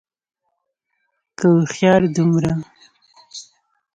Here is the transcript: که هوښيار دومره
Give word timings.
که 1.37 1.45
هوښيار 1.53 2.03
دومره 2.15 2.53